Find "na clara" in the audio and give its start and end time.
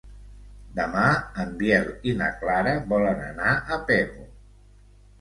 2.23-2.75